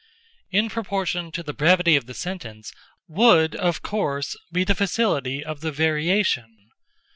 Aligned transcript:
In 0.49 0.67
proportion 0.67 1.31
to 1.33 1.43
the 1.43 1.53
brevity 1.53 1.95
of 1.95 2.07
the 2.07 2.15
sentence, 2.15 2.71
would, 3.07 3.55
of 3.55 3.83
course, 3.83 4.35
be 4.51 4.63
the 4.63 4.73
facility 4.73 5.45
of 5.45 5.59
the 5.61 5.71
variation. 5.71 6.71